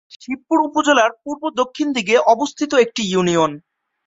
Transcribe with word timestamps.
শিবপুর 0.15 0.57
উপজেলার 0.67 1.11
পূর্ব 1.23 1.43
দক্ষিণ 1.61 1.87
দিকে 1.97 2.15
অবস্থিত 2.33 2.71
একটি 2.85 3.01
ইউনিয়ন। 3.07 3.51